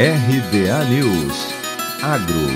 [0.00, 1.34] RBA News
[2.00, 2.46] Agro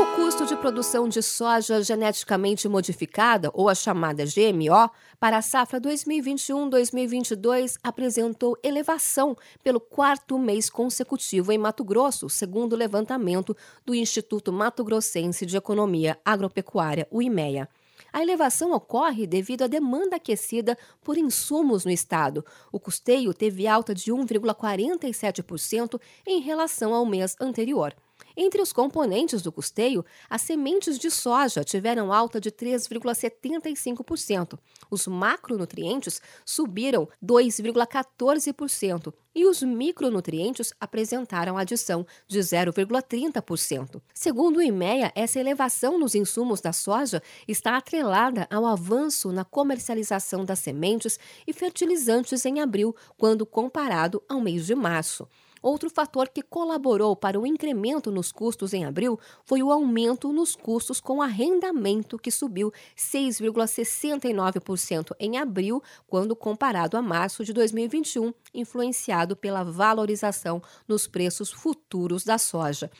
[0.00, 5.78] O custo de produção de soja geneticamente modificada, ou a chamada GMO, para a safra
[5.82, 13.54] 2021-2022 apresentou elevação pelo quarto mês consecutivo em Mato Grosso, segundo o levantamento
[13.84, 17.68] do Instituto Mato Grossense de Economia Agropecuária, o IMEA.
[18.14, 22.46] A elevação ocorre devido à demanda aquecida por insumos no estado.
[22.70, 27.92] O custeio teve alta de 1,47% em relação ao mês anterior.
[28.36, 34.58] Entre os componentes do custeio, as sementes de soja tiveram alta de 3,75%,
[34.90, 44.02] os macronutrientes subiram 2,14% e os micronutrientes apresentaram adição de 0,30%.
[44.12, 50.44] Segundo o IMEA, essa elevação nos insumos da soja está atrelada ao avanço na comercialização
[50.44, 55.28] das sementes e fertilizantes em abril, quando comparado ao mês de março.
[55.64, 60.54] Outro fator que colaborou para o incremento nos custos em abril foi o aumento nos
[60.54, 69.34] custos com arrendamento, que subiu 6,69% em abril, quando comparado a março de 2021, influenciado
[69.34, 72.90] pela valorização nos preços futuros da soja.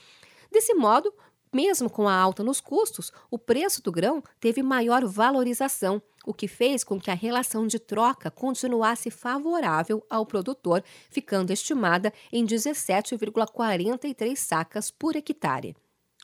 [0.50, 1.12] Desse modo,
[1.54, 6.48] mesmo com a alta nos custos, o preço do grão teve maior valorização, o que
[6.48, 14.34] fez com que a relação de troca continuasse favorável ao produtor, ficando estimada em 17,43
[14.34, 15.76] sacas por hectare.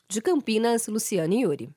[0.09, 1.73] De Campinas, Luciane Yuri.